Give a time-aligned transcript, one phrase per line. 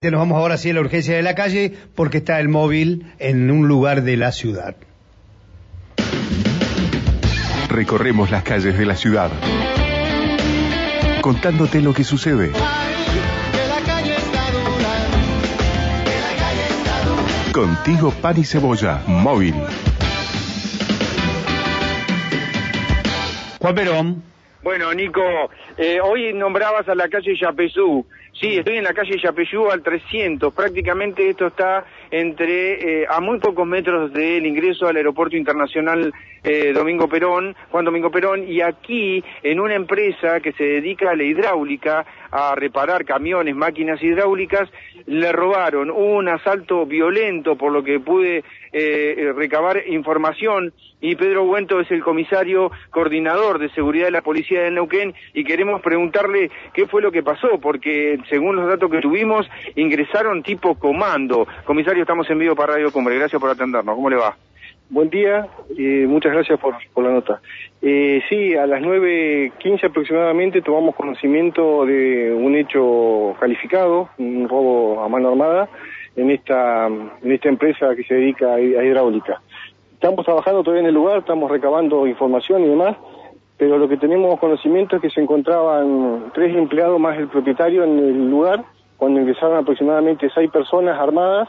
[0.00, 3.50] Nos vamos ahora sí a la urgencia de la calle porque está el móvil en
[3.50, 4.76] un lugar de la ciudad.
[7.68, 9.32] Recorremos las calles de la ciudad
[11.20, 12.52] contándote lo que sucede.
[17.50, 19.56] Contigo pan y cebolla, móvil.
[23.58, 24.22] Juan Perón.
[24.68, 25.22] Bueno, Nico,
[25.78, 28.04] eh, hoy nombrabas a la calle Yapezú.
[28.38, 30.52] Sí, estoy en la calle Yapeyú al 300.
[30.52, 36.12] Prácticamente esto está entre, eh, a muy pocos metros del ingreso al aeropuerto internacional
[36.48, 41.14] eh, Domingo Perón, Juan Domingo Perón, y aquí, en una empresa que se dedica a
[41.14, 44.70] la hidráulica, a reparar camiones, máquinas hidráulicas,
[45.04, 51.80] le robaron un asalto violento, por lo que pude eh, recabar información, y Pedro Huento
[51.80, 56.86] es el comisario coordinador de seguridad de la policía de Neuquén, y queremos preguntarle qué
[56.86, 59.46] fue lo que pasó, porque según los datos que tuvimos,
[59.76, 61.46] ingresaron tipo comando.
[61.64, 64.34] Comisario, estamos en vivo para Radio Cumbre, gracias por atendernos, ¿cómo le va?
[64.90, 67.42] Buen día, y muchas gracias por, la nota.
[67.82, 75.08] Eh, sí, a las 9.15 aproximadamente tomamos conocimiento de un hecho calificado, un robo a
[75.10, 75.68] mano armada,
[76.16, 79.42] en esta, en esta empresa que se dedica a, hidráulica.
[79.92, 82.96] Estamos trabajando todavía en el lugar, estamos recabando información y demás,
[83.58, 87.98] pero lo que tenemos conocimiento es que se encontraban tres empleados más el propietario en
[87.98, 88.64] el lugar,
[88.96, 91.46] cuando ingresaron aproximadamente seis personas armadas,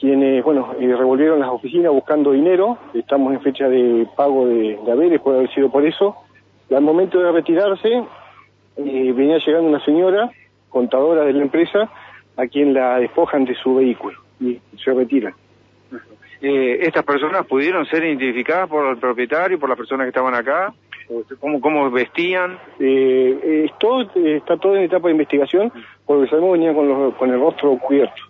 [0.00, 4.92] quienes, bueno, eh, revolvieron las oficinas buscando dinero, estamos en fecha de pago de, de
[4.92, 6.16] haberes, puede haber sido por eso,
[6.70, 8.02] y al momento de retirarse,
[8.76, 10.30] eh, venía llegando una señora,
[10.70, 11.90] contadora de la empresa,
[12.36, 15.34] a quien la despojan de su vehículo y se retiran.
[16.40, 20.72] Eh, ¿Estas personas pudieron ser identificadas por el propietario, por las personas que estaban acá?
[21.40, 22.56] ¿Cómo, cómo vestían?
[22.78, 25.70] Eh, está todo en etapa de investigación,
[26.06, 28.29] porque sabemos venía con, con el rostro cubierto.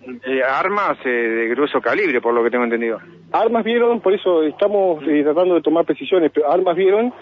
[0.00, 3.00] Eh, armas eh, de grueso calibre, por lo que tengo entendido.
[3.32, 7.12] Armas vieron, por eso estamos eh, tratando de tomar precisiones, pero armas vieron,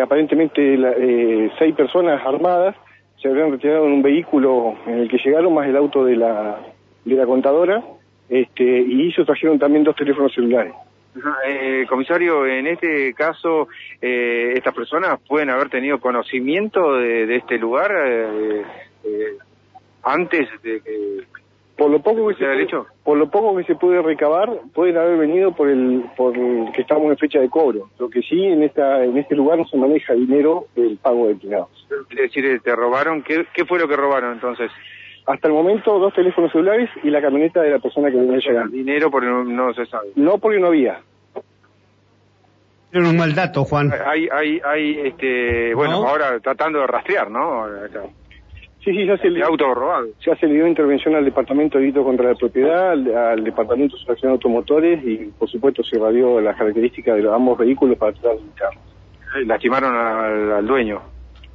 [0.00, 2.76] aparentemente seis personas armadas
[3.20, 6.60] se habrían retirado en un vehículo en el que llegaron, más el auto de la,
[7.04, 7.82] de la contadora,
[8.28, 10.72] este, y ellos trajeron también dos teléfonos celulares.
[11.88, 13.66] comisario, en este caso,
[14.00, 17.92] estas personas pueden haber tenido conocimiento de, de este lugar
[20.04, 21.41] antes de que
[21.76, 22.68] por lo poco que se puede,
[23.02, 27.10] por lo poco que se puede recabar pueden haber venido por el por que estamos
[27.10, 27.88] en fecha de cobro.
[27.98, 31.32] Lo que sí en esta en este lugar no se maneja dinero del pago de
[31.32, 31.88] empleados.
[32.10, 34.70] Es decir te robaron qué, qué fue lo que robaron entonces
[35.26, 38.76] hasta el momento dos teléfonos celulares y la camioneta de la persona que venía llegando.
[38.76, 41.00] Dinero porque no, se sabe no porque no había.
[42.90, 43.90] Tiene un mal dato Juan.
[44.06, 47.66] Hay hay hay este bueno ahora tratando de rastrear no
[48.84, 50.08] Sí, sí, ya se le, auto robado.
[50.26, 53.98] Ya se le dio intervención al Departamento de Delito contra la Propiedad, al, Departamento de
[53.98, 58.12] Sustracción de Automotores y, por supuesto, se radió las características de los, ambos vehículos para
[58.12, 58.82] tratar de ubicarlos.
[59.36, 61.00] Eh, ¿Lastimaron al, dueño?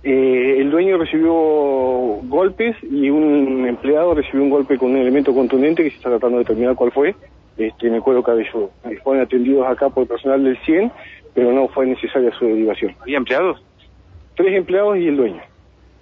[0.03, 5.83] Eh, el dueño recibió golpes y un empleado recibió un golpe con un elemento contundente
[5.83, 7.13] que se está tratando de determinar cuál fue,
[7.57, 8.71] este, en el cuero cabelludo.
[9.03, 10.93] Fueron atendidos acá por el personal del 100,
[11.33, 12.95] pero no fue necesaria su derivación.
[13.01, 13.61] ¿Había empleados?
[14.35, 15.41] Tres empleados y el dueño.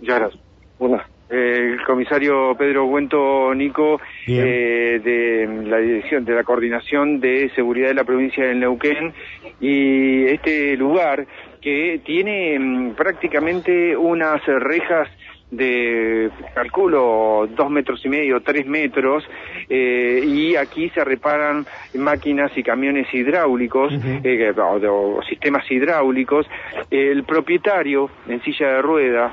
[0.02, 0.44] Ya, gracias.
[0.78, 7.90] Una el comisario Pedro Guento Nico eh, de la dirección de la coordinación de seguridad
[7.90, 9.14] de la provincia de Neuquén.
[9.60, 11.26] Y este lugar
[11.62, 15.10] que tiene mm, prácticamente unas rejas
[15.52, 19.24] de calculo dos metros y medio, tres metros,
[19.70, 23.94] eh, y aquí se reparan máquinas y camiones hidráulicos,
[24.24, 26.48] eh, o, sistemas hidráulicos.
[26.90, 29.32] El propietario en silla de rueda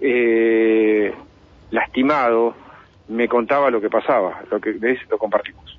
[0.00, 1.14] eh,
[1.70, 2.54] lastimado,
[3.08, 5.78] me contaba lo que pasaba, lo que de eso lo compartimos.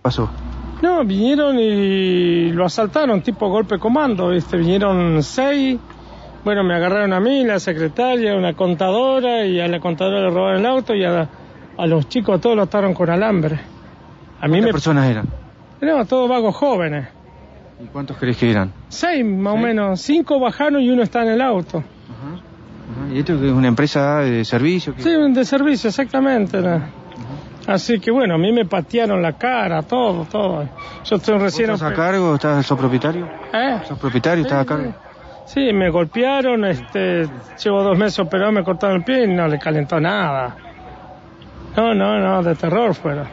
[0.00, 0.30] pasó?
[0.82, 5.78] No, vinieron y lo asaltaron, tipo golpe comando, este, vinieron seis,
[6.44, 10.58] bueno, me agarraron a mí, la secretaria, una contadora, y a la contadora le robaron
[10.58, 11.28] el auto, y a,
[11.86, 13.60] los chicos todos lo ataron con alambre.
[14.40, 15.26] A mí ¿Cuántas personas eran?
[15.80, 17.08] Eran todos vagos jóvenes.
[17.80, 18.72] ¿Y cuántos crees que eran?
[18.88, 20.00] Seis, más o menos.
[20.00, 21.84] Cinco bajaron y uno está en el auto.
[23.12, 24.94] ¿Y esto es una empresa de servicio?
[24.96, 26.58] Sí, de servicio, exactamente.
[27.66, 30.68] Así que bueno, a mí me patearon la cara, todo, todo.
[31.04, 31.70] Yo estoy recién...
[31.70, 32.34] ¿Estás a cargo?
[32.34, 33.28] ¿Estás, sos propietario?
[33.52, 33.80] ¿Eh?
[33.86, 34.44] ¿Sos propietario?
[34.44, 34.94] ¿Estás a cargo?
[35.44, 37.28] Sí, me golpearon, este,
[37.62, 40.56] llevo dos meses operado, me cortaron el pie y no le calentó nada.
[41.76, 43.26] No, no, no, de terror fuera.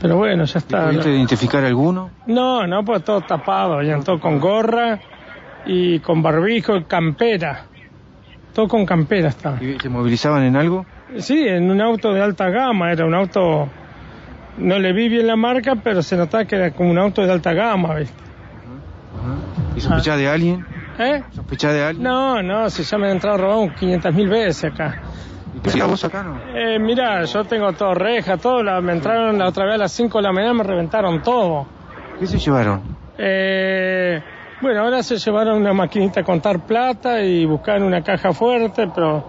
[0.00, 0.86] Pero bueno, ya está.
[0.86, 2.10] ¿Pudiste identificar alguno?
[2.26, 4.98] No, no, pues todo tapado, venían todo con gorra
[5.66, 7.66] y con barbijo y campera.
[8.54, 9.56] Todo con campera está.
[9.62, 10.84] ¿Y se movilizaban en algo?
[11.18, 13.68] Sí, en un auto de alta gama, era un auto,
[14.58, 17.32] no le vi bien la marca, pero se notaba que era como un auto de
[17.32, 18.14] alta gama, ¿viste?
[19.76, 20.64] ¿Y sospechás de alguien?
[20.98, 21.22] ¿Eh?
[21.30, 22.02] ¿Sospechás de alguien?
[22.04, 25.00] No, no, si ya me han entrado robado 500 mil veces acá.
[25.56, 26.38] ¿Y qué vos acá, no?
[26.54, 29.92] Eh, mira, yo tengo todo reja, todo, la- me entraron la otra vez a las
[29.92, 31.66] 5 de la mañana, me reventaron todo.
[32.18, 32.82] ¿Qué se llevaron?
[33.18, 33.69] Eh,
[34.60, 39.24] bueno, ahora se llevaron una maquinita a contar plata y buscaron una caja fuerte, pero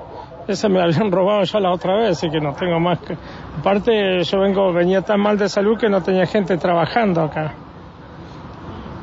[0.48, 3.16] esa me la habían robado ya la otra vez, así que no tengo más que...
[3.60, 7.54] Aparte, yo vengo, venía tan mal de salud que no tenía gente trabajando acá.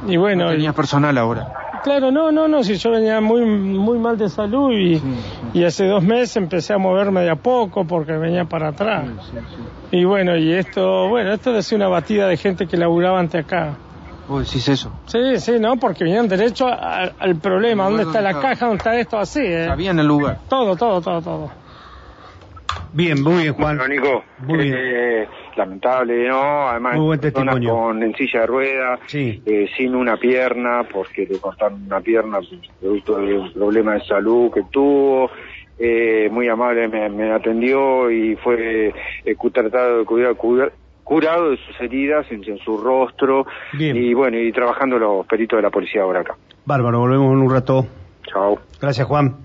[0.07, 1.47] Y bueno, No y- tenías personal ahora.
[1.83, 5.05] claro, no, no, no, si yo venía muy, muy mal de salud y, Sí,
[5.55, 9.07] y hace dos meses empecé a moverme de a poco porque venía para atrás.
[9.31, 9.37] Sí.
[9.97, 13.77] Y bueno, y esto, bueno, esto ser una batida de gente que laburaba ante acá.
[14.29, 14.93] ¿Vos decís eso?
[15.07, 17.85] Sí, sí, no, porque vinieron derecho a- al problema.
[17.89, 18.67] ¿Dónde está la caja?
[18.67, 19.19] ¿Dónde está esto?
[19.19, 19.67] Así, ¿eh?
[19.67, 20.39] Sabían el lugar.
[20.49, 21.51] Todo, todo, todo, todo.
[22.93, 23.77] Bien, muy bien, Juan.
[23.79, 24.75] Bueno, Nico, Muy bien.
[24.79, 26.69] eh, lamentable, ¿no?
[26.69, 27.83] Además, Muy buen personas testimonio.
[27.85, 29.43] con en silla de ruedas, Sí.
[29.45, 32.39] eh, sin una pierna, porque le cortaron una pierna
[32.81, 35.31] producto de un problema de salud que tuvo.
[35.81, 38.89] Eh, muy amable me, me atendió y fue
[39.25, 40.73] eh, tratado de cuidar, cuidar-
[41.09, 43.47] curado de sus heridas en, en su rostro.
[43.73, 43.97] Bien.
[43.97, 46.37] Y bueno, y trabajando los peritos de la policía ahora acá.
[46.67, 47.87] Bárbaro, volvemos en un rato.
[48.31, 48.59] Chao.
[48.79, 49.37] Gracias, Juan.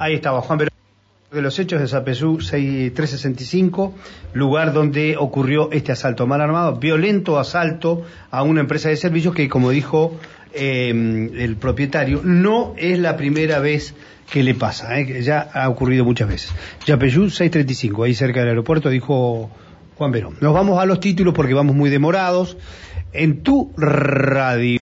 [0.00, 0.70] Ahí estaba, Juan Verón.
[1.30, 3.94] De los hechos de Zapesú 6365,
[4.32, 8.02] lugar donde ocurrió este asalto mal armado, violento asalto
[8.32, 10.18] a una empresa de servicios que, como dijo
[10.52, 13.94] eh, el propietario, no es la primera vez
[14.28, 16.52] que le pasa, eh, ya ha ocurrido muchas veces.
[16.84, 19.50] Yapeyú 635, ahí cerca del aeropuerto, dijo
[20.00, 20.34] Juan Verón.
[20.40, 22.56] Nos vamos a los títulos porque vamos muy demorados.
[23.12, 24.78] En tu radio.